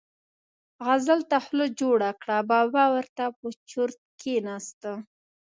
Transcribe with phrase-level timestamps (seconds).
[0.85, 4.81] غزل ته خوله جوړه کړه، بابا ور ته په چرت کېناست.